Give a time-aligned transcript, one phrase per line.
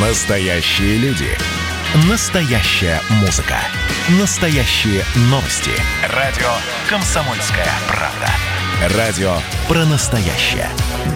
[0.00, 1.26] Настоящие люди.
[2.08, 3.56] Настоящая музыка.
[4.20, 5.72] Настоящие новости.
[6.14, 6.46] Радио
[6.88, 8.96] «Комсомольская правда».
[8.96, 9.32] Радио
[9.66, 10.68] про настоящее.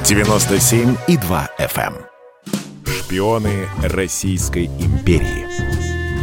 [0.02, 1.94] 97,2 FM.
[1.94, 2.92] эм.
[2.92, 5.46] Шпионы Российской империи.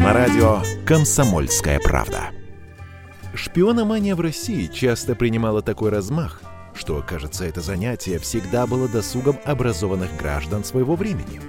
[0.04, 2.32] На радио «Комсомольская правда».
[3.36, 6.42] Шпиономания в России часто принимала такой размах,
[6.76, 11.40] что, кажется, это занятие всегда было досугом образованных граждан своего времени.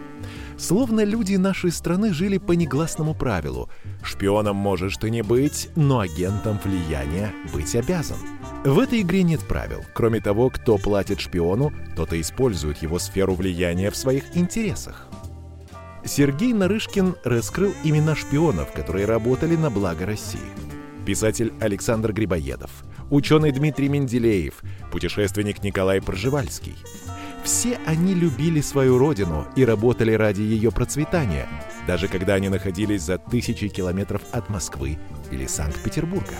[0.60, 3.70] Словно люди нашей страны жили по негласному правилу
[4.02, 8.18] «шпионом можешь ты не быть, но агентом влияния быть обязан».
[8.66, 9.82] В этой игре нет правил.
[9.94, 15.08] Кроме того, кто платит шпиону, тот и использует его сферу влияния в своих интересах.
[16.04, 20.40] Сергей Нарышкин раскрыл имена шпионов, которые работали на благо России.
[21.06, 22.70] Писатель Александр Грибоедов,
[23.08, 24.60] ученый Дмитрий Менделеев,
[24.92, 26.76] путешественник Николай Пржевальский.
[27.44, 31.48] Все они любили свою родину и работали ради ее процветания,
[31.86, 34.98] даже когда они находились за тысячи километров от Москвы
[35.30, 36.36] или Санкт-Петербурга.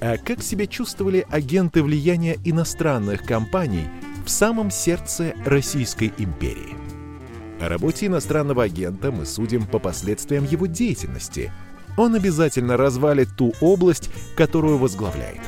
[0.00, 3.86] А как себя чувствовали агенты влияния иностранных компаний
[4.26, 6.76] в самом сердце Российской империи?
[7.60, 11.52] О работе иностранного агента мы судим по последствиям его деятельности.
[11.96, 15.40] Он обязательно развалит ту область, которую возглавляет.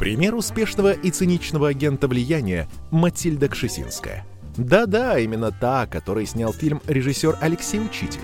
[0.00, 4.24] Пример успешного и циничного агента влияния– Матильда Кшесинская.
[4.56, 8.22] Да-да, именно та, которой снял фильм режиссер Алексей Учитель.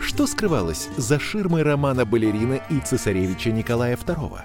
[0.00, 4.42] Что скрывалось за ширмой романа балерина и цесаревича Николая II?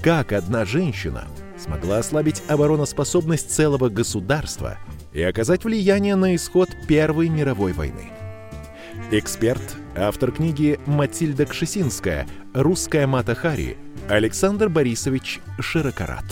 [0.00, 1.24] Как одна женщина
[1.58, 4.78] смогла ослабить обороноспособность целого государства
[5.12, 8.12] и оказать влияние на исход Первой мировой войны?
[9.10, 12.28] Эксперт, автор книги «Матильда Кшесинская.
[12.54, 13.76] Русская Мата Хари»
[14.08, 16.24] Александр Борисович Широкорат.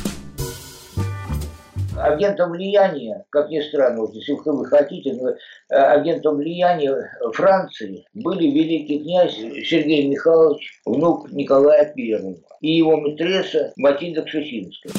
[1.97, 5.35] Агентом влияния, как ни странно, вот если вы хотите, но э,
[5.69, 14.23] агентом влияния Франции были великий князь Сергей Михайлович, внук Николая I, и его матресса Матильда
[14.23, 14.93] Кшесинская.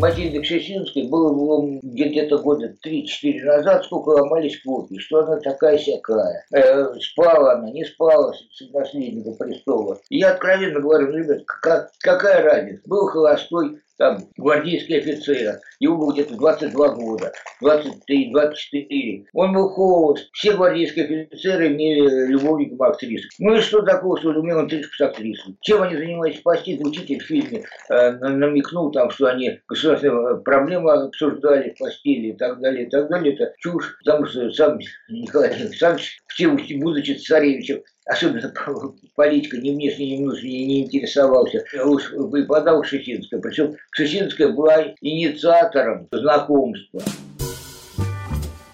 [0.00, 6.44] Матильде Кшесинской было где-то года 3-4 назад, сколько ломались копии, что она такая всякая.
[6.52, 9.98] Э, спала она, не спала с наследником престола.
[10.08, 12.82] И я откровенно говорю, ну, ребят, как, какая разница?
[12.86, 19.26] Был холостой, там, гвардейский офицер, ему где-то 22 года, 23, 24.
[19.34, 23.28] Он был холост, все гвардейские офицеры имели любовников актрис.
[23.38, 25.54] Ну и что такого, что умел интрижку с актрисой?
[25.60, 26.82] Чем они занимались в постели?
[26.82, 32.58] Учитель в фильме э, намекнул там, что они государственные проблемы обсуждали в постели и так
[32.58, 33.34] далее, и так далее.
[33.34, 34.78] Это чушь, потому что сам
[35.10, 36.22] Николай Александрович,
[36.80, 38.52] будучи царевичем, особенно
[39.14, 43.40] политика ни внешне, ни внутренне не интересовался, уж преподал Кшесинская.
[43.40, 47.00] Причем Кшесинская была инициатором знакомства.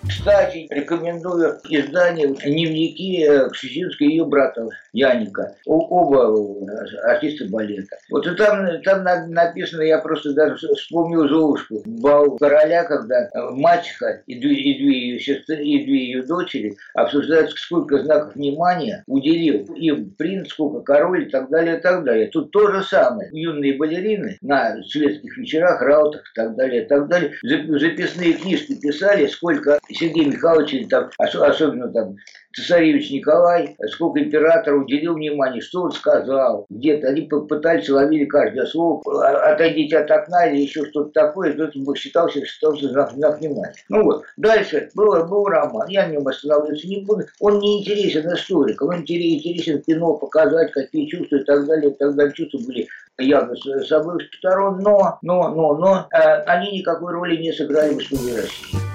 [0.08, 5.54] Кстати, рекомендую издание «Дневники Кшесинской и ее брата Яника».
[5.66, 7.96] Оба э, артисты балета.
[8.10, 11.82] Вот и там, там написано, я просто даже вспомнил Золушку.
[11.84, 17.50] Бал короля, когда мачеха и две, и две ее сестры, и две ее дочери обсуждают,
[17.50, 22.28] сколько знаков внимания уделил им принц, сколько король и так далее, и так далее.
[22.28, 23.28] Тут то же самое.
[23.32, 27.32] Юные балерины на светских вечерах, раутах и так далее, и так далее.
[27.42, 32.16] Записные книжки писали, сколько Сергей Михайлович, там, особенно там
[32.56, 39.02] цесаревич Николай, сколько император уделил внимания, что он сказал, где-то они попытались ловили каждое слово,
[39.24, 43.74] а, отойдите от окна или еще что-то такое, это считался, считался знак, знак внимания.
[43.88, 48.32] Ну вот, дальше был, был роман, я в нем останавливаться не буду, он не интересен
[48.32, 52.88] историкам, он интересен кино, показать, какие чувства и так далее, и так далее, чувства были
[53.18, 57.98] явно с обоих сторон, но, но, но, но, э, они никакой роли не сыграли в
[57.98, 58.85] истории России.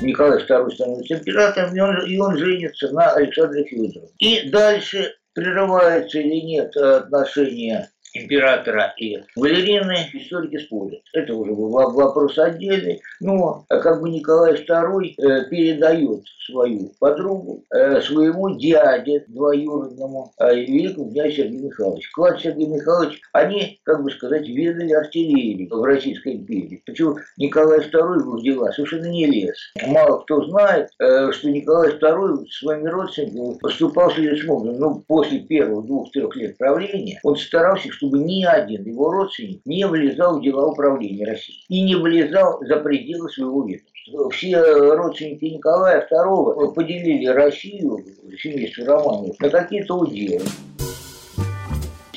[0.00, 4.10] Николай II становится императором, и он, и он женится на Александре Федоровне.
[4.18, 11.02] И дальше прерывается или нет отношения императора и балерины, историки спорят.
[11.12, 13.00] Это уже вопрос отдельный.
[13.20, 21.10] Но как бы Николай II э, передает свою подругу э, своему дяде двоюродному э, великому
[21.10, 22.10] князю Сергею Михайловичу.
[22.14, 26.82] Клад Сергей Михайлович, они, как бы сказать, ведали артиллерии в Российской империи.
[26.84, 29.56] Причем Николай II в их дела совершенно не лез.
[29.86, 34.80] Мало кто знает, что Николай II с своими родственниками поступал следующим образом.
[34.80, 40.38] Ну, после первых двух-трех лет правления он старался, чтобы ни один его родственник не влезал
[40.38, 44.30] в дела управления Россией и не влезал за пределы своего ведомства.
[44.30, 48.02] Все родственники Николая II поделили Россию,
[48.42, 50.40] семейство Романовых, на какие-то уделы.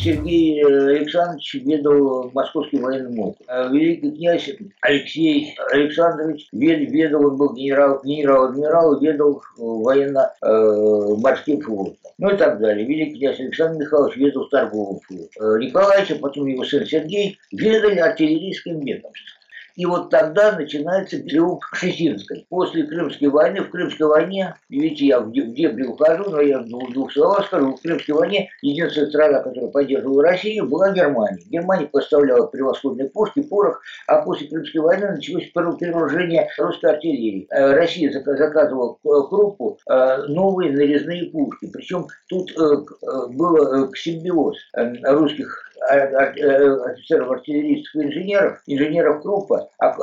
[0.04, 3.72] Сергей Александрович ведал Московским военным округом.
[3.72, 4.50] Великий князь
[4.82, 11.96] Алексей Александрович ведал, он был генерал, генерал-адмирал, ведал военно-морским флотом.
[12.18, 12.86] Ну и так далее.
[12.86, 15.60] Великий князь Александр Михайлович ведал торговым флотом.
[15.60, 19.40] Николаевич, а потом его сын Сергей, ведали артиллерийским ведомством.
[19.76, 22.46] И вот тогда начинается период Кшесинской.
[22.50, 27.12] После Крымской войны, в Крымской войне, видите, я в дебри ухожу, но я в двух
[27.12, 31.40] словах скажу, в Крымской войне единственная страна, которая поддерживала Россию, была Германия.
[31.50, 37.48] Германия поставляла превосходные пушки, порох, а после Крымской войны началось перевооружение русской артиллерии.
[37.50, 41.70] Э, Россия заказывала Круппу э, новые нарезные пушки.
[41.72, 44.58] Причем тут э, был симбиоз
[45.04, 49.94] русских офицеров, артиллеристов и инженеров, инженеров Круппа, а,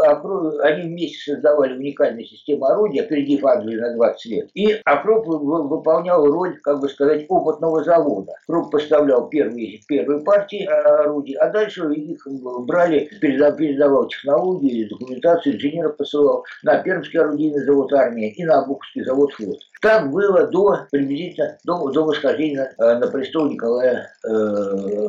[0.62, 4.50] они вместе создавали уникальную систему орудия, опередив Англию на 20 лет.
[4.54, 8.32] И а Крупп выполнял роль, как бы сказать, опытного завода.
[8.46, 16.44] Крупп поставлял первые, первые партии орудий, а дальше их брали, передавал технологии, документацию, инженеров посылал
[16.62, 19.58] на Пермский орудийный завод армия и на Обуховский завод флот.
[19.80, 25.08] Так было до приблизительно до, до восхождения э, на престол Николая э.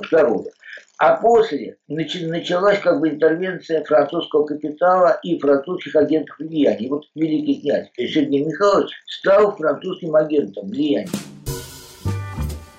[1.02, 6.88] А после началась как бы интервенция французского капитала и французских агентов влияния.
[6.90, 11.10] Вот великий князь Сергей Михайлович стал французским агентом влияния.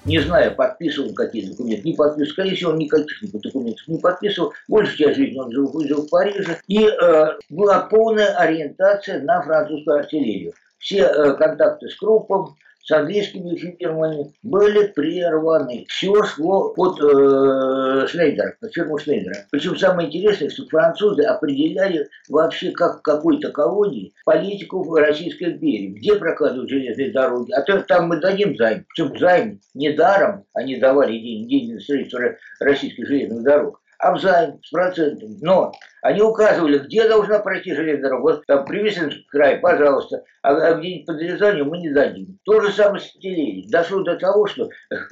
[0.04, 2.30] Не знаю, подписывал какие документы, не подписывал.
[2.30, 4.52] Скорее всего, он никаких документов не подписывал.
[4.68, 6.60] Большую часть жизни он жил, жил в Париже.
[6.68, 10.52] И э, была полная ориентация на французскую артиллерию.
[10.78, 15.86] Все э, контакты с Крупом, с английскими фирмами были прерваны.
[15.88, 19.46] Все шло под э, Шнейдера, под фирму Шнейдера.
[19.50, 25.94] Причем самое интересное, что французы определяли вообще как в какой-то колонии политику Российской империи.
[25.98, 27.52] Где прокладывают железные дороги?
[27.52, 28.84] А то там мы дадим займ.
[28.88, 32.20] Причем займ не даром они давали деньги, деньги на строительство
[32.60, 35.36] российских железных дорог, а взаим с процентом.
[35.40, 38.42] Но они указывали, где должна пройти железная дорога.
[38.46, 42.38] Там Привесинский край, пожалуйста, а, а где-нибудь под мы не дадим.
[42.44, 43.68] То же самое с артиллерией.
[43.70, 44.68] Дошло до того, что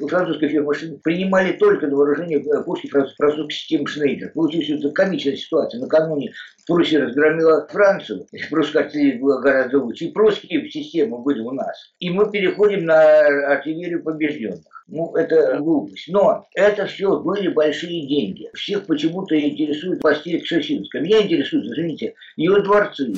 [0.08, 0.72] французская фирма
[1.02, 4.32] принимали только на вооружение э, пушки французской системы Шнейдер.
[4.32, 5.80] Получилась это комичная ситуация.
[5.80, 6.32] Накануне
[6.66, 11.76] Пруссия разгромила Францию, прусская артиллерия была гораздо лучше, и прусские системы были у нас.
[11.98, 13.20] И мы переходим на
[13.52, 14.62] артиллерию побежденных.
[14.86, 16.08] Ну, это глупость.
[16.08, 18.50] Но это все были большие деньги.
[18.54, 20.44] Всех почему-то интересует постель
[20.80, 21.02] Кшесинская.
[21.02, 23.14] Меня интересует, извините, ее дворцы.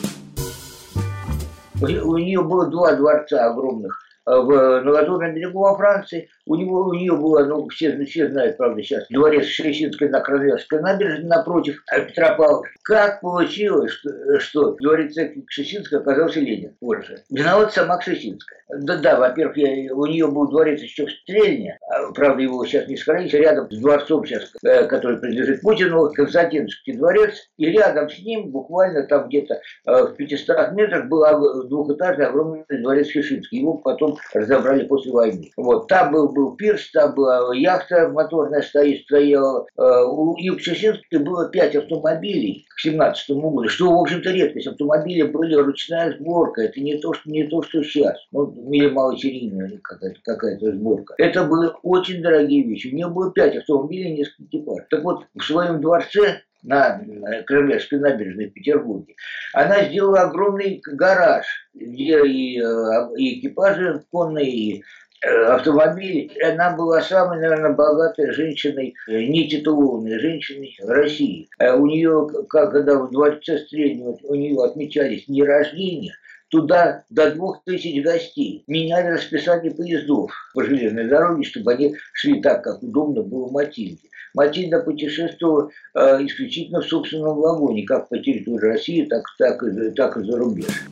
[1.80, 6.88] У нее было два дворца огромных э, в, на Лазурном берегу во Франции у, него,
[6.88, 11.82] у нее было, ну, все, все знают, правда, сейчас, дворец Шерещинской на Королевской набережной напротив
[11.90, 12.70] Петропавловска.
[12.82, 15.16] Как получилось, что, что дворец
[15.46, 17.22] Кшесинской оказался Ленин позже?
[17.30, 18.58] Виноват сама Кшесинская.
[18.74, 22.96] Да-да, во-первых, я, у нее был дворец еще в Стрельне, а, правда, его сейчас не
[22.96, 28.50] сохранить, рядом с дворцом сейчас, э, который принадлежит Путину, Константиновский дворец, и рядом с ним,
[28.50, 31.22] буквально там где-то э, в 500 метрах, был
[31.68, 33.58] двухэтажный огромный дворец Кшесинский.
[33.58, 35.50] Его потом разобрали после войны.
[35.56, 39.66] Вот, там был был пирс, там была яхта моторная стоит, стояла.
[39.76, 44.66] Э, у Юг-Чеченской было пять автомобилей к 17 году, что, в общем-то, редкость.
[44.66, 46.62] Автомобили были ручная сборка.
[46.62, 48.16] Это не то, что, не то, что сейчас.
[48.32, 51.14] Ну, или малосерийная какая-то какая сборка.
[51.18, 52.88] Это были очень дорогие вещи.
[52.88, 54.86] У нее было пять автомобилей, несколько экипажей.
[54.90, 57.00] Так вот, в своем дворце на
[57.46, 59.14] Кремлевской набережной в Петербурге,
[59.52, 64.84] она сделала огромный гараж, где и, э, и экипажи конные, и
[65.24, 66.32] Э, автомобиль.
[66.42, 71.48] Она была самой, наверное, богатой женщиной, э, нетитулованной женщиной в России.
[71.60, 76.14] Э, у нее, когда в дворце среднего, у нее отмечались не рождения,
[76.48, 78.64] туда до двух тысяч гостей.
[78.66, 84.08] Меняли расписание поездов по железной дороге, чтобы они шли так, как удобно было Матильде.
[84.34, 89.62] Матильда путешествовала э, исключительно в собственном вагоне, как по территории России, так, так,
[89.94, 90.82] так и за рубеж.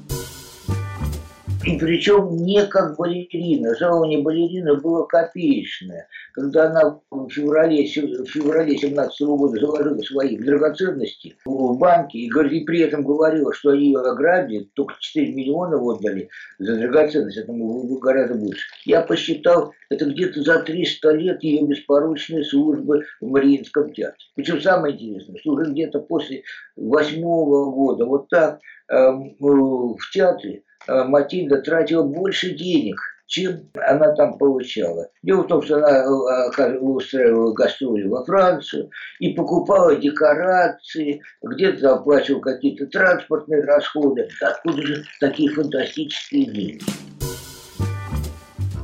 [1.66, 3.74] И причем не как балерина.
[3.76, 6.08] Жалование балерины было копеечное.
[6.32, 12.64] Когда она в феврале, в феврале 17 года заложила свои драгоценности в банке и, и
[12.64, 18.36] при этом говорила, что они ее ограбили, только 4 миллиона отдали за драгоценность, это гораздо
[18.36, 18.66] больше.
[18.86, 24.24] Я посчитал, это где-то за 300 лет ее беспорочной службы в Мариинском театре.
[24.34, 26.42] Причем самое интересное, что уже где-то после
[26.76, 32.96] восьмого года вот так э, в театре Матильда тратила больше денег,
[33.26, 35.08] чем она там получала.
[35.22, 42.40] Дело в том, что она э, устраивала гастроли во Францию и покупала декорации, где-то оплачивала
[42.40, 44.28] какие-то транспортные расходы.
[44.40, 47.09] Откуда же такие фантастические деньги?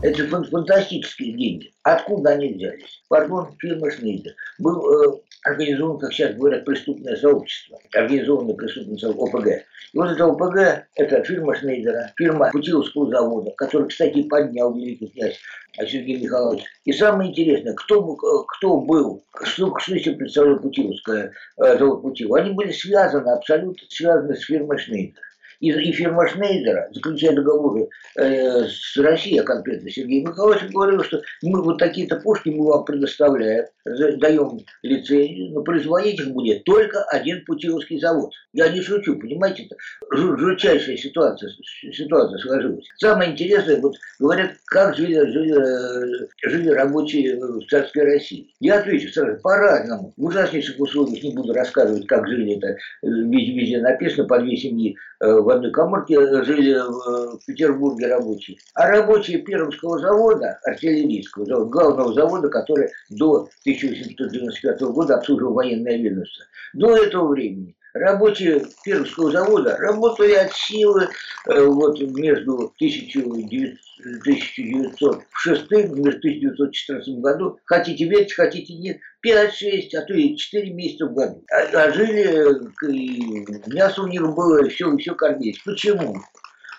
[0.02, 1.72] Это фантастические деньги.
[1.82, 3.02] Откуда они взялись?
[3.08, 4.34] Пардон, фирма Шнейдер.
[4.58, 7.78] Был э, организован, как сейчас говорят, преступное сообщество.
[7.94, 9.46] Организованное преступное сообщество ОПГ.
[9.92, 15.38] И вот это ОПГ, это фирма Шнейдера, фирма Путиловского завода, который, кстати, поднял великий князь
[15.78, 16.64] Сергей Михайлович.
[16.84, 22.52] И самое интересное, кто, кто был, что, что себе представлял Путиловская, э, завод Путилов, они
[22.52, 25.22] были связаны, абсолютно связаны с фирмой Шнейдера
[25.60, 31.62] и, и фирма Шнейдера, заключая договоры э, с Россией, конкретно Сергей Михайлович, говорил, что мы
[31.62, 38.00] вот такие-то пушки мы вам предоставляем, даем лицензию, но производить их будет только один Путиловский
[38.00, 38.32] завод.
[38.52, 39.76] Я не шучу, понимаете, это
[40.12, 41.50] жутчайшая ситуация,
[41.92, 42.84] ситуация сложилась.
[42.98, 48.54] Самое интересное, вот говорят, как жили, жили, жили рабочие в царской России.
[48.60, 50.12] Я отвечу сразу, по-разному.
[50.16, 54.96] В ужаснейших условиях не буду рассказывать, как жили это, везде, везде написано, по две семьи
[55.20, 58.58] э, в одной коморке жили в Петербурге рабочие.
[58.74, 66.96] А рабочие Пермского завода, артиллерийского главного завода, который до 1895 года обслуживал военное ведомство, до
[66.96, 71.08] этого времени рабочие Пермского завода работали от силы
[71.46, 73.78] э, вот между 1900,
[74.20, 81.14] 1906 и 1914 году, хотите верьте, хотите нет, 5-6, а то и 4 месяца в
[81.14, 81.44] году.
[81.50, 82.56] А, а жили,
[82.88, 85.60] и мясо у них было, все, все кормились.
[85.64, 86.16] Почему?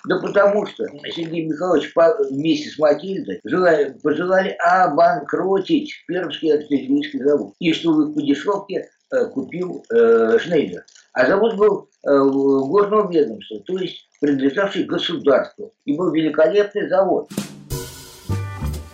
[0.08, 1.92] Да потому что Сергей Михайлович
[2.30, 7.54] вместе с Матильдой желали, пожелали обанкротить Пермский артиллерийский завод.
[7.60, 10.86] И чтобы по дешевке э, купил э, Шнейдер.
[11.18, 15.74] А завод был э, горного ведомства, то есть принадлежавший государству.
[15.84, 17.28] И был великолепный завод.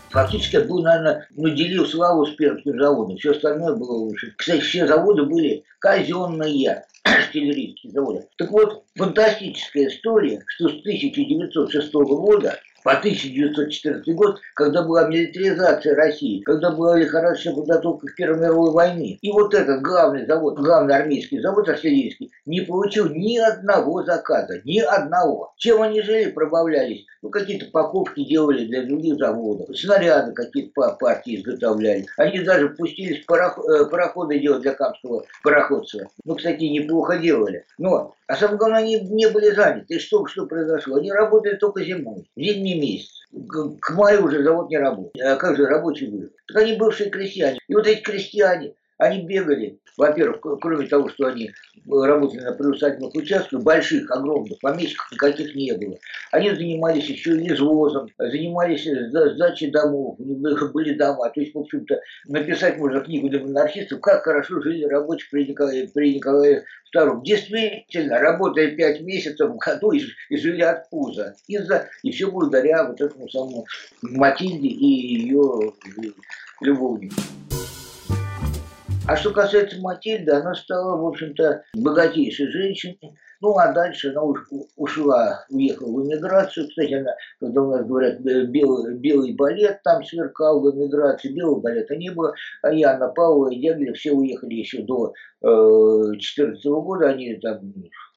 [0.10, 3.18] Фактически это был, наверное, ну, делил славу с Пермским заводом.
[3.18, 4.34] Все остальное было лучше.
[4.38, 8.26] Кстати, все заводы были казенные, артиллерийские заводы.
[8.38, 16.42] Так вот, фантастическая история, что с 1906 года по 1914 год, когда была милитаризация России,
[16.42, 19.18] когда была лихорадочная подготовка к Первой мировой войне.
[19.22, 24.80] И вот этот главный завод, главный армейский завод артиллерийский, не получил ни одного заказа, ни
[24.80, 25.54] одного.
[25.58, 27.06] Чем они жили, пробавлялись?
[27.22, 32.06] Ну, какие-то покупки делали для других заводов, снаряды какие-то партии изготовляли.
[32.18, 36.02] Они даже пустились пароход, э, пароходы делать для Камского пароходства.
[36.26, 37.66] Ну, кстати, неплохо делали.
[37.78, 39.96] Но, а самое главное, они не были заняты.
[39.96, 40.98] И что, что произошло?
[40.98, 42.40] Они работали только зимой, в
[42.74, 43.10] зимний месяц.
[43.82, 45.26] К маю уже завод не работает.
[45.26, 46.30] А как же рабочие были?
[46.48, 47.60] Так они бывшие крестьяне.
[47.68, 51.52] И вот эти крестьяне, они бегали, во-первых, кроме того, что они
[51.90, 55.98] работали на приусадебных участках, больших, огромных, помещиков никаких не было.
[56.32, 58.88] Они занимались еще и извозом, занимались
[59.34, 61.30] сдачей домов, у них были дома.
[61.30, 65.90] То есть, в общем-то, написать можно книгу для монархистов, как хорошо жили рабочие при Николае,
[65.94, 66.64] при Николае
[66.96, 67.22] II.
[67.24, 71.36] Действительно, работая пять месяцев в году и, и от пуза.
[71.48, 73.66] Из-за, и все благодаря вот этому самому
[74.02, 75.74] Матильде и ее
[76.62, 77.16] любовнику.
[79.06, 83.18] А что касается Матильды, она стала, в общем-то, богатейшей женщиной.
[83.42, 84.24] Ну, а дальше она
[84.78, 86.70] ушла, уехала в эмиграцию.
[86.70, 91.98] Кстати, она, когда у нас говорят белый, белый балет, там сверкал в эмиграции, белого балета
[91.98, 92.34] не было.
[92.62, 97.10] А Яна Павлова и Дягилев все уехали еще до 2014 э, года.
[97.10, 97.60] Они там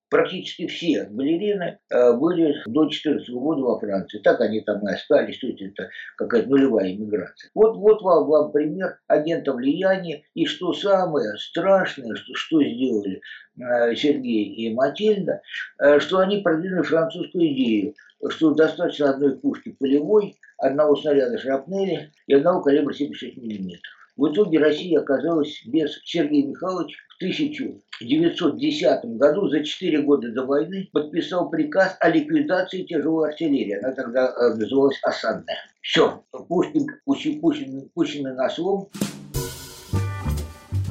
[0.08, 4.18] практически все балерины э, были до 14 года во Франции.
[4.18, 7.50] Так они там и остались, то есть это какая-то нулевая иммиграция.
[7.54, 10.22] Вот, вот вам, вам пример агента влияния.
[10.34, 13.20] И что самое страшное, что, что сделали
[13.58, 15.42] э, Сергей и Матильда,
[15.78, 17.94] э, что они продвинули французскую идею,
[18.28, 23.92] что достаточно одной пушки полевой, одного снаряда шрапнели и одного калибра 76 миллиметров.
[24.16, 30.88] В итоге Россия оказалась без Сергея Михайловича в 1910 году, за 4 года до войны,
[30.90, 33.78] подписал приказ о ликвидации тяжелой артиллерии.
[33.78, 35.58] Она тогда э, называлась осадная.
[35.82, 38.88] Все, Пушкин, Пушкин, Пушкин, Пушкин на слом.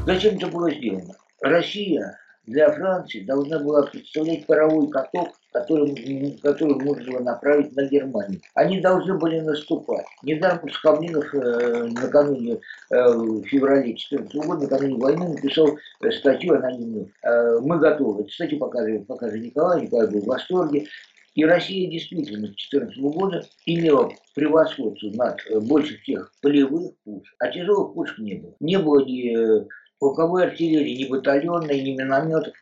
[0.05, 1.15] Зачем это было сделано?
[1.41, 8.41] Россия для Франции должна была представлять паровой каток, который, который можно было направить на Германию.
[8.53, 10.05] Они должны были наступать.
[10.23, 12.59] Недавно Скобнинов э, накануне
[12.91, 17.11] э, в феврале 2014 года, накануне войны, написал э, статью анонимную.
[17.23, 18.23] Э, мы готовы.
[18.23, 19.81] Эту статью показывает, показывает Николай.
[19.81, 20.87] Николай был в восторге.
[21.35, 27.51] И Россия действительно с 2014 года имела превосходство над э, больше всех полевых пушек, а
[27.51, 28.55] тяжелых пушек не было.
[28.61, 29.65] Не было ни э,
[29.99, 32.53] полковой артиллерии, ни батальонной, ни минометов.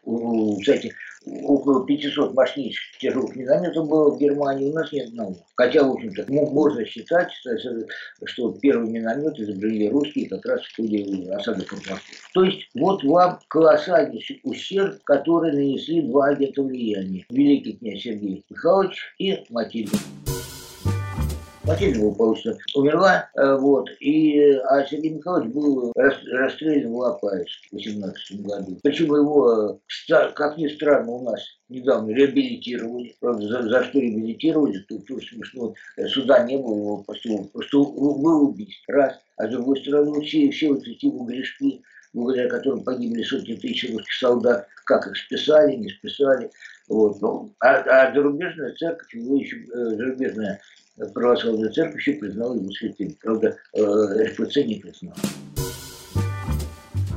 [0.59, 0.93] Кстати,
[1.25, 5.35] около 500 мощнейших тяжелых минометов было в Германии, у нас нет одного.
[5.55, 7.31] Хотя, в общем-то, можно считать,
[8.25, 11.79] что первые минометы изобрели русские как раз в ходе осады под
[12.33, 17.25] То есть, вот вам колоссальный ущерб, который нанесли два агента влияния.
[17.29, 19.97] Великий князь Сергей Михайлович и Матильда.
[21.65, 28.41] Матильда благополучно умерла, э, вот, и, а Сергей Михайлович был расстрелян в Лопаевске в 18
[28.41, 28.79] году.
[28.83, 29.79] Причем его,
[30.09, 31.39] э, как ни странно, у нас
[31.69, 33.15] недавно реабилитировали.
[33.19, 35.73] Правда, за, за что реабилитировали, тут тоже смешно.
[36.09, 38.57] Суда не было, его просто, просто был.
[38.89, 39.19] Раз.
[39.37, 41.81] А с другой стороны, все, все вот эти его грешки,
[42.13, 46.51] благодаря которым погибли сотни тысяч русских солдат, как их списали, не списали.
[46.89, 47.21] Вот.
[47.21, 50.59] Ну, а, а зарубежная церковь, его еще, э, зарубежная
[51.13, 53.15] православная церковь еще признала его святым.
[53.21, 53.81] Правда, э,
[54.27, 55.15] РПЦ не признала.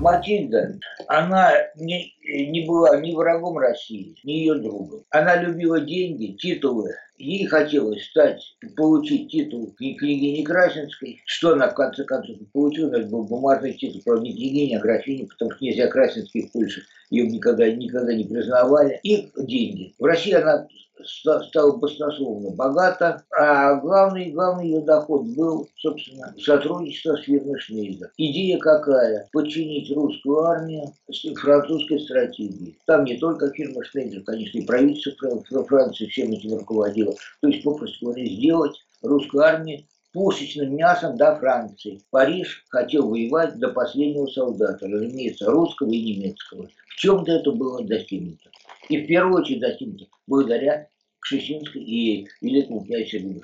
[0.01, 0.79] Матильда,
[1.09, 5.05] она не, не была ни врагом России, ни ее другом.
[5.11, 6.95] Она любила деньги, титулы.
[7.19, 8.43] Ей хотелось стать,
[8.77, 14.25] получить титул княгини Красинской, что она в конце концов получила, это был бумажный титул, правда,
[14.25, 19.01] не княгиня, а графиня, потому что князья Красинские в Польше ее никогда, никогда не признавали.
[19.03, 19.95] И деньги.
[19.99, 20.67] В России она
[21.05, 28.11] стала баснословно богата, а главный, главный ее доход был, собственно, сотрудничество с Шнейдер.
[28.17, 29.29] Идея какая?
[29.33, 30.93] Подчинить русскую армию
[31.37, 32.77] французской стратегии.
[32.87, 37.15] Там не только фирма Шнейдер, конечно, и правительство Франции всем этим руководило.
[37.41, 42.01] То есть, попросту говоря, сделать русскую армию пушечным мясом до Франции.
[42.11, 46.69] Париж хотел воевать до последнего солдата, разумеется, русского и немецкого.
[46.89, 48.51] В чем-то это было достигнуто.
[48.89, 50.89] И в первую очередь достигнуто благодаря
[51.21, 53.43] Кшесинской и великому князю Сергею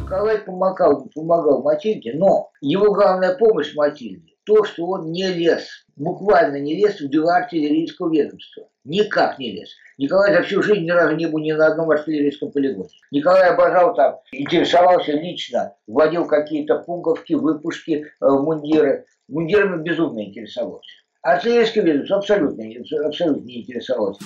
[0.00, 6.56] Николай помогал, помогал Матильде, но его главная помощь Матильде то, что он не лез, буквально
[6.56, 8.68] не лез в дела артиллерийского ведомства.
[8.84, 9.70] Никак не лез.
[9.98, 12.88] Николай за всю жизнь ни разу не был ни на одном артиллерийском полигоне.
[13.10, 19.06] Николай обожал там, интересовался лично, вводил какие-то пуговки, выпушки, э, мундиры.
[19.28, 20.90] Мундирами безумно интересовался.
[21.22, 22.64] Артиллерийский ведомство абсолютно,
[23.06, 24.20] абсолютно не интересовался.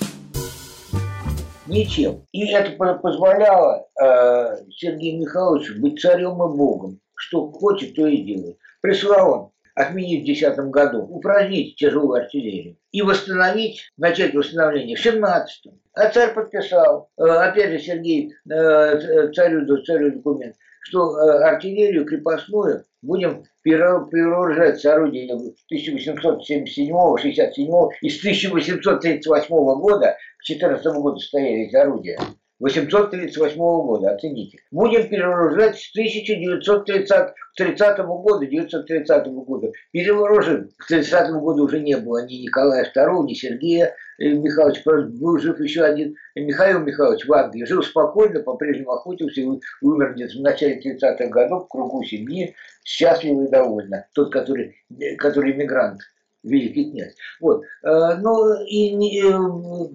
[1.67, 2.23] Ничем.
[2.33, 7.01] И это позволяло э, Сергею Михайловичу быть царем и богом.
[7.17, 8.57] Что хочет, то и делает.
[8.81, 15.75] Прислал он отменить в 2010 году, упразднить тяжелую артиллерию и восстановить, начать восстановление в 17
[15.93, 22.87] А царь подписал, э, опять же Сергей, э, царю, царю документ, что э, артиллерию крепостную
[23.03, 25.31] будем переоружать с орудия
[25.71, 32.19] 1877-67 и с 1838 года, к 14 году стояли эти орудия,
[32.59, 34.59] 838 года, оцените.
[34.71, 39.73] Будем перевооружать с 1930 30 года, 1930 года.
[39.93, 40.69] Перевооружим.
[40.79, 44.83] К 30 году уже не было ни Николая II, ни Сергея э, Михайловича.
[44.85, 47.65] Был жив еще один Михаил Михайлович в Англии.
[47.65, 49.49] Жил спокойно, по-прежнему охотился и
[49.83, 54.07] умер где-то в начале 30-х годов в кругу семьи, счастливо и довольно.
[54.15, 56.01] Тот, который, э, который иммигрант
[56.43, 57.15] великий князь.
[57.41, 57.63] Вот.
[57.85, 58.95] Э, ну и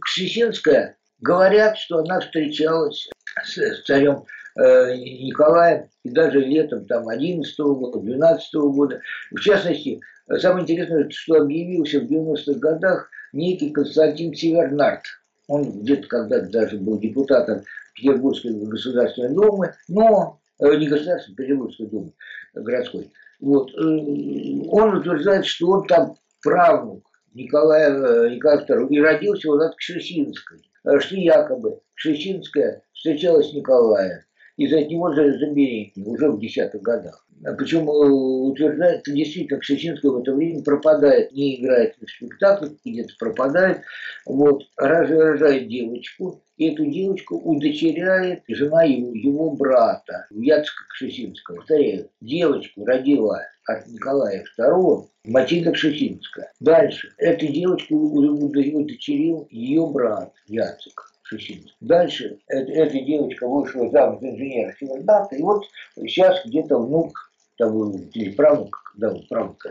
[0.02, 3.08] Кшесинская Говорят, что она встречалась
[3.44, 4.26] с, царем
[4.60, 9.02] э, Николаем и даже летом там 11 -го года, 12 -го года.
[9.30, 10.02] В частности,
[10.40, 15.04] самое интересное, что объявился в 90-х годах некий Константин Севернард.
[15.48, 22.12] Он где-то когда-то даже был депутатом Петербургской государственной думы, но э, не государственной, Петербургской думы,
[22.56, 23.12] городской.
[23.40, 23.70] Вот.
[23.76, 27.06] Э, он утверждает, что он там правнук
[27.36, 30.62] Николая, Николая II и родился он от Кшесинской.
[30.84, 34.22] Что якобы Шевчинская встречалась с Николаем
[34.58, 37.26] и за него забеременела уже в десятых годах.
[37.58, 43.82] Причем э, утверждается, действительно, Кшесинская в это время пропадает, не играет в спектаклях, где-то пропадает,
[44.26, 51.56] вот, рожает девочку, и эту девочку удочеряет жена его, его брата, Яцка Кшесинского.
[51.56, 56.52] Повторяю, девочку родила от Николая II Матильда Кшесинская.
[56.60, 57.14] Дальше.
[57.18, 61.11] Эту девочку удочерил ее брат Яцек.
[61.32, 61.74] Шесинский.
[61.80, 65.66] Дальше эта, эта девочка вышла замуж за инженера Северната, и вот
[65.96, 69.66] сейчас где-то внук, там, или правнук, да, правнук,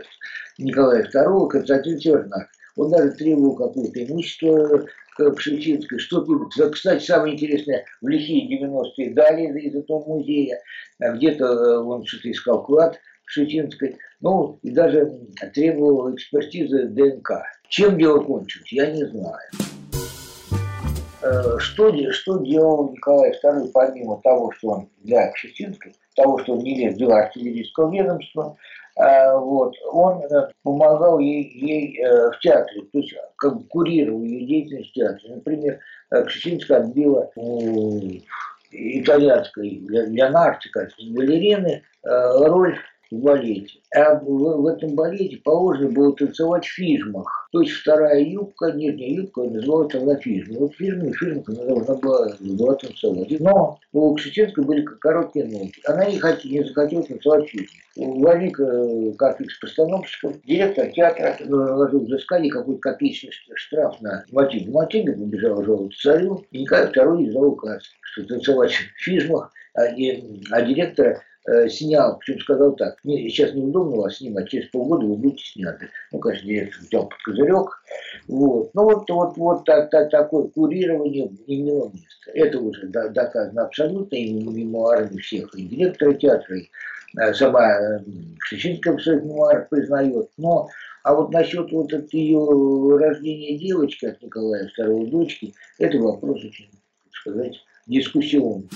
[0.57, 2.47] Николая II, Константин Севернат.
[2.77, 4.85] Он даже требовал какое-то имущество
[5.17, 5.99] к Шевчинской.
[5.99, 6.25] Что
[6.71, 10.59] кстати, самое интересное, в лихие 90-е дали из этого музея,
[10.99, 15.19] а где-то э, он что-то искал клад Шевчинской, ну и даже
[15.53, 17.43] требовал экспертизы ДНК.
[17.69, 19.37] Чем дело кончилось, я не знаю.
[21.23, 26.63] Э, что, что делал Николай II, помимо того, что он для Кшесинской, того, что он
[26.63, 28.57] не лез в дела артиллерийского ведомства,
[28.97, 34.47] э, вот, он э, помогал ей, ей в театре, то есть как бы курировал ее
[34.47, 35.35] деятельность в театре.
[35.35, 35.79] Например,
[36.25, 37.29] Кшесинская отбила
[38.71, 42.77] итальянской Леонардо, кажется, балерины роль
[43.11, 43.79] в балете.
[43.93, 47.49] А в, в этом балете положено было танцевать в фижмах.
[47.51, 50.59] То есть вторая юбка, нижняя юбка называлась тогда фижма.
[50.59, 53.39] Вот фижма фижмка она должна была, была танцевать.
[53.41, 55.73] Но у Кшиченской были короткие ноги.
[55.85, 56.43] Она не, хот...
[56.45, 57.75] не захотела танцевать фижму.
[57.97, 60.33] Возник э, конфликт с постановщиком.
[60.45, 64.71] Директор театра наложил взыскание какой-то копеечный штраф на Матильду.
[64.71, 66.45] Матильда побежала жаловаться царю.
[66.51, 71.19] И Николай II издал указ, что танцевать в фижмах, а, и, а директора э,
[71.69, 75.89] снял, причем сказал так, не, сейчас неудобно вас снимать, через полгода вы будете сняты.
[76.11, 77.83] Ну, конечно, директор взял под козырек.
[78.27, 78.71] Вот.
[78.73, 82.31] Ну, вот, вот, вот так, так, такое курирование имело место.
[82.33, 86.69] Это уже доказано абсолютно и мемуарами всех, и директора театра, и
[87.19, 87.99] э, сама э,
[88.43, 90.29] Шечинская в своих мемуарах признает.
[90.37, 90.69] Но
[91.03, 96.69] а вот насчет вот от ее рождения девочки от Николая II дочки, это вопрос очень,
[96.69, 97.55] так сказать,
[97.87, 98.69] дискуссионный.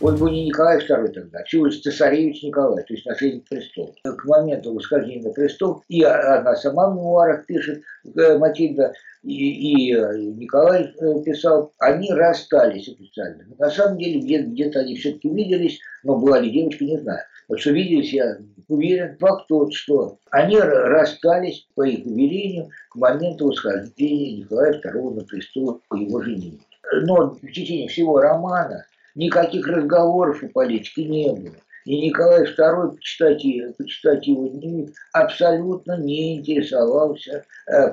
[0.00, 3.94] Он был не Николай II тогда, а Чулич Цесаревич Николай, то есть наследник престола.
[4.04, 9.94] К моменту восхождения на престол, и она сама в мемуарах пишет, э, Матильда, и, и
[9.94, 13.44] э, Николай э, писал, они расстались официально.
[13.58, 17.20] На самом деле где-то где они все-таки виделись, но была ли девочка, не знаю.
[17.48, 18.36] Вот что виделись, я
[18.68, 19.16] уверен.
[19.18, 25.80] Факт тот, что они расстались, по их уверению, к моменту восхождения Николая II на престол
[25.88, 26.58] по его жене.
[27.02, 28.84] Но в течение всего романа
[29.16, 31.56] никаких разговоров о политике не было.
[31.84, 37.90] И Николай II, почитать, почитать его дневник, абсолютно не интересовался э,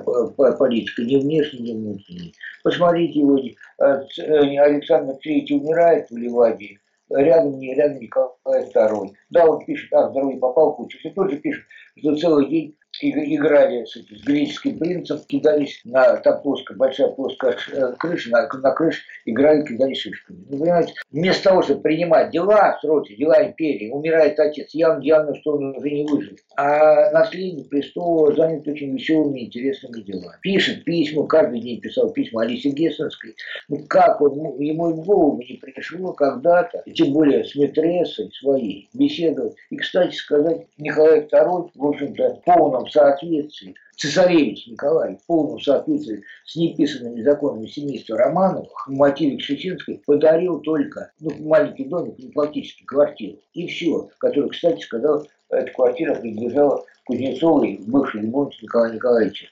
[0.58, 2.34] политикой, ни внешней, ни внутренней.
[2.64, 9.12] Посмотрите его, э, э, Александр III умирает в Ливадии, рядом не рядом Николай II.
[9.30, 10.98] Да, он пишет, а, здоровье попал кучу.
[11.04, 11.62] И тоже пишет,
[11.96, 18.30] что целый день играли с, греческим принцем, кидались на там плоская, большая плоская э, крыша,
[18.30, 20.44] на, на крыше играли, кидались шишками.
[20.48, 25.52] Ну, понимаете, вместо того, чтобы принимать дела, сроки, дела империи, умирает отец, явно, явно, что
[25.56, 26.36] он уже не выжил.
[26.56, 30.36] А наследник престола занят очень веселыми, интересными делами.
[30.40, 33.34] Пишет письма, каждый день писал письма Алисе Гессенской.
[33.68, 38.88] Ну как он, ну, ему в голову не пришло когда-то, тем более с метрессой своей,
[38.94, 39.54] беседовать.
[39.70, 46.56] И, кстати сказать, Николай II, в общем-то, полном соответствии, цесаревич Николай, в полном соответствии с
[46.56, 53.38] неписанными законами семейства Романовых, Матильде Кшечинской подарил только ну, маленький домик, ну, фактически квартиру.
[53.52, 59.46] И все, который, кстати, сказал, эта квартира принадлежала Кузнецовой, бывшей любовнице Николая Николаевича.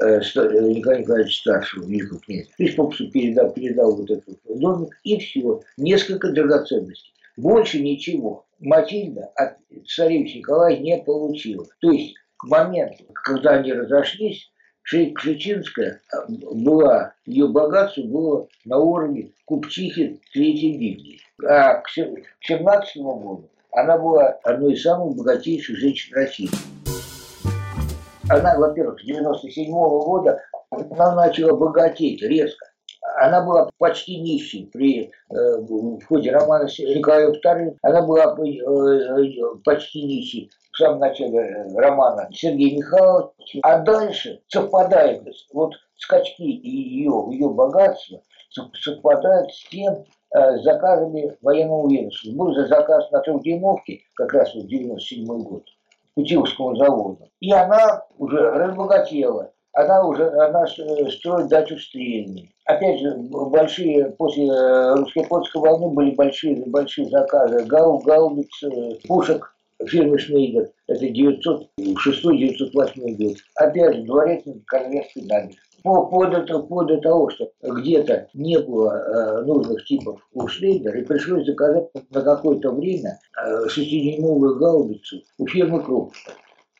[0.00, 2.48] Э, э, Николая Николаевича старшего, великого князя.
[2.56, 5.60] То есть попросту передал, передал вот этот домик, и все.
[5.76, 7.12] Несколько драгоценностей.
[7.36, 8.44] Больше ничего.
[8.60, 11.66] Матильда от царевича Николая не получила.
[11.80, 14.50] То есть к моменту, когда они разошлись,
[14.84, 21.20] Кшечинская э, была, ее богатство было на уровне купчихи Третьей гильдии.
[21.46, 26.48] А к 17 году она была одной из самых богатейших женщин России.
[28.30, 32.66] Она, во-первых, с 97 -го года она начала богатеть резко.
[33.20, 37.76] Она была почти нищей при э, в ходе романа с Николаем II.
[37.82, 43.58] Она была э, э, почти нищей в самом начале романа Сергея Михайловича.
[43.62, 48.22] А дальше совпадает вот скачки ее, ее богатства
[48.80, 52.30] совпадают с тем, с заказами военного ведомства.
[52.32, 55.64] Был же заказ на трехдюймовке, как раз вот 97 год.
[56.14, 57.28] Путиловского завода.
[57.40, 59.52] И она уже разбогатела.
[59.72, 62.50] Она уже она строит дачу в Стрельне.
[62.64, 67.64] Опять же, большие, после э, русско-японской войны были большие, большие заказы.
[67.64, 68.64] Гау, гаубиц,
[69.06, 69.54] пушек
[69.86, 70.70] фирмы Шнейдер.
[70.86, 73.36] Это 906-908 год.
[73.54, 79.42] Опять дворец Королевской набережной по, под, это, под это того, что где-то не было э,
[79.44, 83.68] нужных типов у Швейдера, и пришлось заказать на какое-то время э,
[84.56, 86.12] гаубицу у фирмы Круп.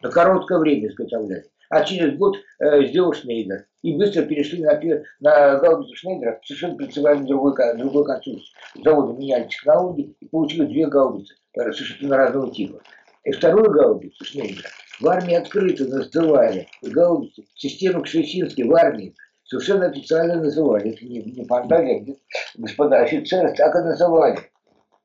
[0.03, 1.45] На короткое время изготовляли.
[1.71, 3.67] А через год э, сделал Шнейдер.
[3.83, 4.81] И быстро перешли на,
[5.21, 8.53] на гаубицу Шнейдера совершенно принципиально другой, другой конструкции.
[8.83, 11.35] Заводы меняли технологии и получилось две гаубицы
[11.65, 12.81] совершенно разного типа.
[13.25, 14.69] И вторую гаубицу Шнейдера
[15.01, 20.93] в армии открыто называли гаубицы, систему Кшесинской в армии совершенно официально называли.
[20.93, 22.17] Это не, не фантазия,
[22.57, 24.39] господа офицеры так и называли.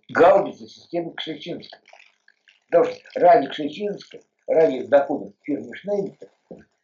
[0.10, 1.80] Гаубица системы Кшесинской.
[2.70, 6.30] Потому что ради Кшесинской, ради доходов фирмы Шнейдера,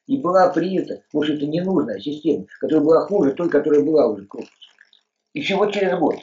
[0.08, 4.50] и была принята, может, это ненужная система, которая была хуже той, которая была уже крупной.
[5.34, 6.16] И всего через год.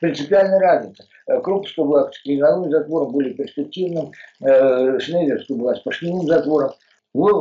[0.00, 1.04] Принципиальная разница.
[1.26, 6.72] Э, Крупская была с клиновым затвором, более перспективным, э, Шнейдерская была с поршневым затвором.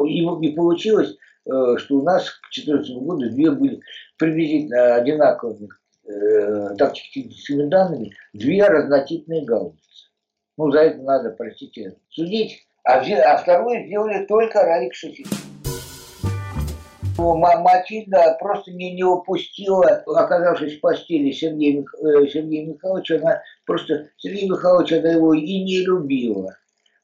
[0.07, 1.15] И, получилось,
[1.45, 3.79] э, что у нас к 2014 году две были
[4.17, 5.69] приблизительно одинаковыми
[6.77, 10.07] тактическими данными, две разнотипные гаубицы.
[10.57, 12.65] Ну, за это надо, простите, судить.
[12.85, 14.89] А, а вторую сделали только ради
[17.17, 17.61] Кшесина.
[17.61, 24.49] Матильда просто не, не упустила, оказавшись в постели Сергея, э, Сергея Михайловича, она просто Сергея
[24.49, 26.55] Михайловича она его и не любила.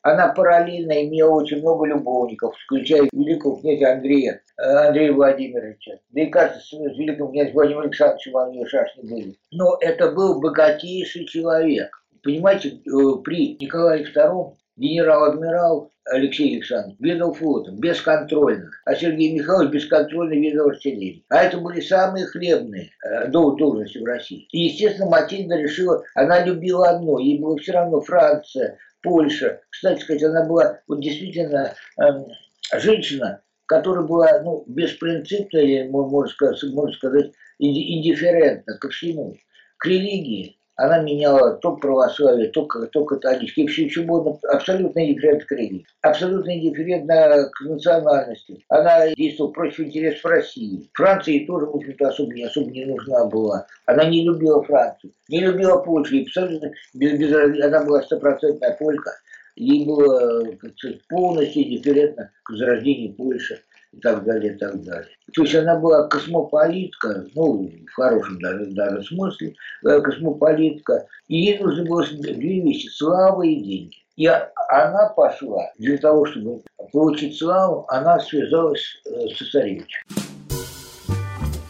[0.02, 5.94] Она параллельно имела очень много любовников, включая великого князя Андрея, э, Андрея Владимировича.
[6.10, 9.36] Да и, кажется, с великим князем Владимиром Александровичем они шашни были.
[9.52, 12.04] Но это был богатейший человек.
[12.22, 20.34] Понимаете, э, при Николае II генерал-адмирал Алексей Александрович ведал флотом бесконтрольно, а Сергей Михайлович бесконтрольно
[20.34, 21.26] ведал артиллерией.
[21.30, 24.48] А это были самые хлебные э, должности в России.
[24.52, 29.62] И, естественно, Матильда решила, она любила одно, ей было все равно Франция, Польша.
[29.70, 32.04] Кстати сказать, она была вот действительно э,
[32.80, 39.38] женщина, которая была ну, беспринципна, или, можно сказать, можно сказать, индифферентна ко всему,
[39.78, 45.52] к религии, она меняла то православие, то, то католическое, все чего угодно, абсолютно индифферентно к
[45.52, 48.64] религии, абсолютно индифферентно к национальности.
[48.70, 50.90] Она действовала против интересов России.
[50.94, 53.68] Франции тоже, в общем-то, особо, не, особо не нужна была.
[53.86, 59.12] Она не любила Францию, не любила Польшу, абсолютно без, без, она была стопроцентная полька.
[59.56, 63.62] Ей было как сказать, полностью индифферентно к возрождению Польши
[63.94, 65.10] и так далее, и так далее.
[65.34, 71.60] То есть она была космополитка, ну, в хорошем даже, даже смысле, э, космополитка, и ей
[71.60, 73.98] нужны было две вещи– слава и деньги.
[74.16, 80.02] И она пошла для того, чтобы получить славу, она связалась э, с цесаревичем.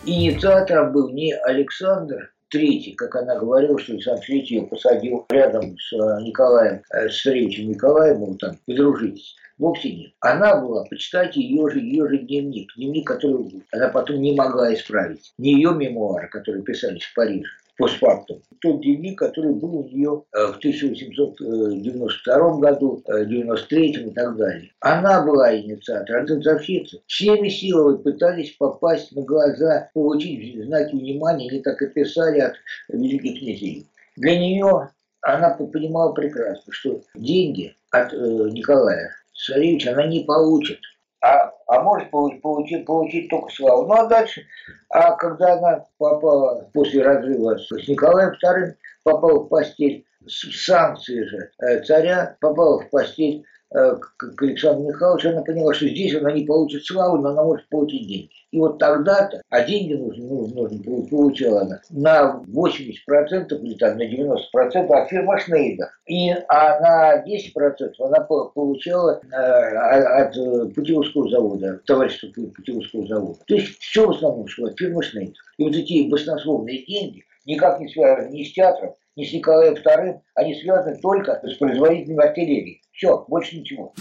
[0.05, 5.91] Инициатором был не Александр Третий, как она говорила, что Александр Третий ее посадил рядом с
[5.91, 9.35] э, Николаем, с царевичем Николаем, мол, там, подружитесь.
[9.57, 10.11] Вовсе нет.
[10.19, 15.33] Она была, почитайте ее же, ее же дневник, дневник, который она потом не могла исправить.
[15.39, 18.41] Не ее мемуары, которые писались в Париже постфактум.
[18.61, 24.71] Тот дневник, который был у нее э, в 1892 году, 93 э, и так далее.
[24.79, 26.99] Она была инициатором, танцовщица.
[27.07, 32.53] Всеми силами пытались попасть на глаза, получить знаки внимания, они так и писали от
[32.89, 33.87] великих князей.
[34.15, 34.89] Для нее
[35.21, 40.79] она понимала прекрасно, что деньги от э, Николая царевич она не получит.
[41.21, 43.87] А, а может получить, получить, получить только славу.
[43.87, 44.45] Ну а дальше,
[44.89, 51.81] а когда она попала после разрыва с Николаем II, попала в постель санкции же э,
[51.81, 57.17] царя, попала в постель к Александру Михайловичу, она поняла, что здесь она не получит славу,
[57.17, 58.29] но она может получить деньги.
[58.51, 64.03] И вот тогда-то, а деньги нужны, нужны, нужны получила она на 80% или там на
[64.03, 65.87] 90% от фирмы Шнейдер.
[66.05, 73.39] И, а на 10% она получала э, от э, Путиловского завода, товарищества Путиловского завода.
[73.47, 75.41] То есть все в основном шло от фирмы Шнейдер.
[75.57, 80.19] И вот эти баснословные деньги никак не связаны ни с театром, ни с Николаем II,
[80.35, 82.82] они связаны только с производителем артиллерии.
[82.93, 83.93] Все, больше ничего.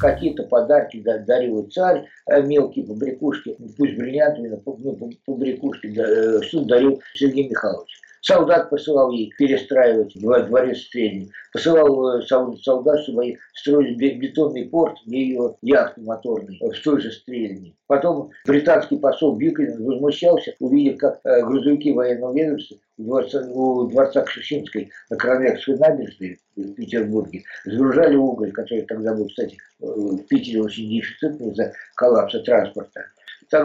[0.00, 4.56] Какие-то подарки дарил царь, э, мелкие побрякушки, пусть бриллиантами, но
[5.24, 8.00] побрякушки, э, что дарил Сергей Михайлович.
[8.26, 11.30] Солдат посылал ей перестраивать дворец стрельни.
[11.52, 17.12] Посылал э, солдат, чтобы они строили бетонный порт, где ее яхты моторные, в той же
[17.12, 17.74] стрельне.
[17.86, 24.90] Потом британский посол Бюкелин возмущался, увидев, как грузовики военного ведомства у дворца, у дворца Кшесинской
[25.10, 31.50] на Кровякской набережной в Петербурге сгружали уголь, который тогда был, кстати, в Питере очень дефицитный
[31.50, 33.04] из-за коллапса транспорта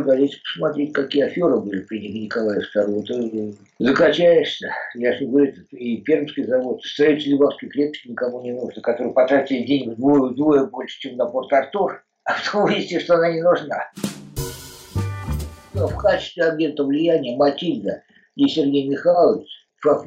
[0.06, 0.28] далее.
[0.28, 4.70] Если посмотреть, какие аферы были при Николае II, то э, закачаешься.
[4.96, 9.98] Я же говорю, и Пермский завод, строитель Ливанской крепости никому не нужно, которые потратили денег
[9.98, 13.92] вдвое, вдвое больше, чем на Порт-Артур, а потом выяснилось, что она не нужна.
[15.74, 18.04] В качестве агента влияния Матильда
[18.36, 19.50] и Сергей Михайлович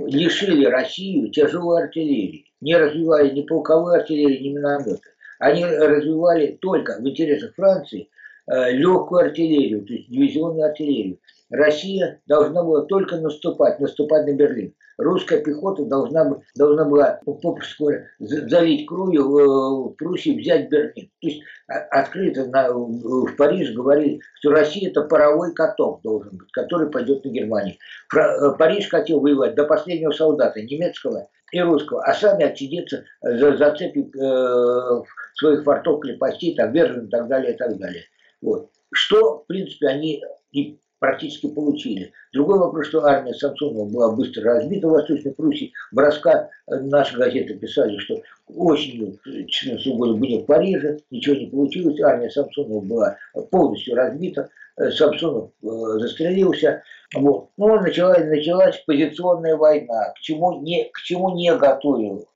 [0.07, 5.09] лишили Россию тяжелой артиллерии, не развивали ни полковой артиллерии, ни минометы.
[5.39, 8.09] Они развивали только в интересах Франции
[8.49, 11.19] легкую артиллерию, то есть дивизионную артиллерию.
[11.53, 14.75] Россия должна была только наступать, наступать на Берлин.
[14.97, 19.47] Русская пехота должна, должна была, говоря, залить кровью э,
[19.91, 21.11] в Пруссии, взять Берлин.
[21.21, 26.51] То есть а, открыто на, в Париже говорили, что Россия это паровой каток должен быть,
[26.53, 27.77] который пойдет на Германию.
[28.15, 34.15] Э, Париж хотел воевать до последнего солдата, немецкого и русского, а сами отсидеться за зацепив
[34.15, 35.03] э,
[35.35, 38.05] своих фортов, крепостей, там, Берлин и так далее, и так далее.
[38.43, 38.71] Вот.
[38.93, 42.13] Что, в принципе, они и практически получили.
[42.33, 45.73] Другой вопрос, что армия Самсонова была быстро разбита в Восточной Пруссии.
[45.91, 52.01] Броска э, наши газеты писали, что осенью 14 года были в Париже, ничего не получилось,
[52.01, 53.17] армия Самсонова была
[53.51, 54.49] полностью разбита.
[54.77, 56.85] Самсонов застрелился.
[57.15, 57.51] Вот.
[57.57, 62.29] Ну, началась, началась позиционная война, к чему не, к чему не готовил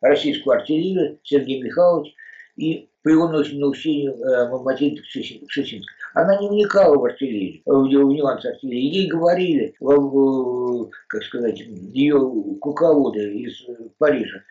[0.00, 2.14] российскую артиллерию Сергей Михайлович
[2.56, 5.96] и при его научению э, Матильды Кшесинской.
[6.12, 8.96] Она не вникала в артиллерию, в, в нюансы артиллерии.
[8.96, 12.18] Ей говорили, в, как сказать, ее
[12.60, 13.64] куководы из
[13.96, 14.42] Парижа,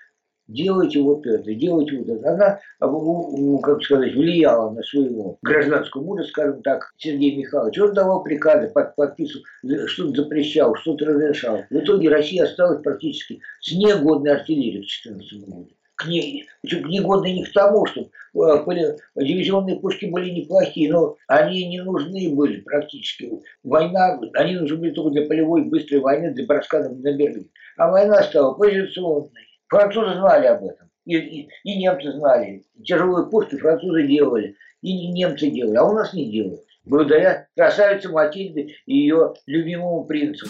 [0.48, 2.60] делайте вот это, делайте вот это.
[2.80, 7.84] Она, как сказать, влияла на своего гражданского мужа, скажем так, Сергея Михайловича.
[7.84, 9.46] Он давал приказы, под, подписывал,
[9.86, 11.62] что-то запрещал, что-то разрешал.
[11.70, 17.34] В итоге Россия осталась практически с негодной артиллерией в 2014 году к ней, причем негодны
[17.34, 23.32] не к тому, что э, дивизионные пушки были неплохие, но они не нужны были практически.
[23.64, 27.50] Война, они нужны были только для полевой быстрой войны, для броска на Берлин.
[27.78, 29.32] А война стала позиционной.
[29.68, 30.88] Французы знали об этом.
[31.06, 32.64] И, и, и немцы знали.
[32.84, 34.56] Тяжелые пушки французы делали.
[34.82, 35.78] И немцы делали.
[35.78, 36.62] А у нас не делают.
[36.86, 40.48] Благодаря красавице Матильде и ее любимому принцу.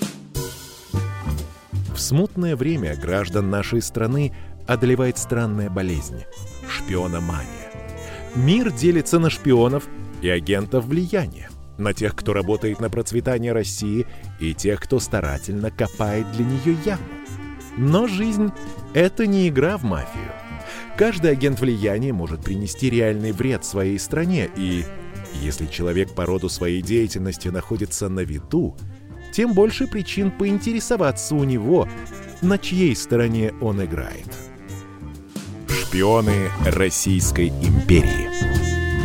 [1.97, 4.31] В смутное время граждан нашей страны
[4.67, 6.23] одолевает странная болезнь–
[6.69, 7.71] шпиономания.
[8.36, 9.88] Мир делится на шпионов
[10.21, 14.06] и агентов влияния, на тех, кто работает на процветание России,
[14.39, 17.03] и тех, кто старательно копает для нее яму.
[17.77, 18.51] Но жизнь–
[18.93, 20.32] это не игра в мафию.
[20.97, 24.84] Каждый агент влияния может принести реальный вред своей стране, и
[25.41, 28.75] если человек по роду своей деятельности находится на виду,
[29.32, 31.88] тем больше причин поинтересоваться у него,
[32.41, 34.27] на чьей стороне он играет.
[35.88, 38.28] Шпионы Российской империи.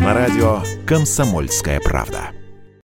[0.01, 2.42] На радио «Комсомольская правда».